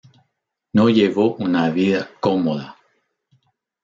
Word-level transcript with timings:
No 0.73 0.89
llevó 0.89 1.35
una 1.35 1.69
vida 1.69 2.09
cómoda. 2.19 2.75